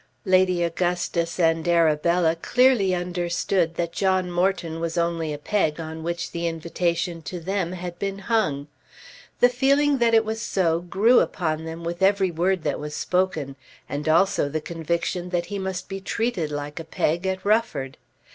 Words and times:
Lady 0.25 0.63
Augustus 0.63 1.39
and 1.39 1.67
Arabella 1.67 2.35
clearly 2.35 2.95
understood 2.95 3.75
that 3.75 3.91
John 3.93 4.31
Morton 4.31 4.79
was 4.79 4.97
only 4.97 5.31
a 5.31 5.37
peg 5.37 5.79
on 5.79 6.01
which 6.01 6.31
the 6.31 6.47
invitation 6.47 7.21
to 7.21 7.39
them 7.39 7.73
had 7.73 7.99
been 7.99 8.17
hung. 8.17 8.67
The 9.41 9.47
feeling 9.49 9.99
that 9.99 10.15
it 10.15 10.25
was 10.25 10.41
so 10.41 10.79
grew 10.79 11.19
upon 11.19 11.65
them 11.65 11.83
with 11.83 12.01
every 12.01 12.31
word 12.31 12.63
that 12.63 12.79
was 12.79 12.95
spoken, 12.95 13.55
and 13.87 14.09
also 14.09 14.49
the 14.49 14.59
conviction 14.59 15.29
that 15.29 15.45
he 15.45 15.59
must 15.59 15.87
be 15.87 16.01
treated 16.01 16.49
like 16.49 16.79
a 16.79 16.83
peg 16.83 17.27
at 17.27 17.45
Rufford. 17.45 17.97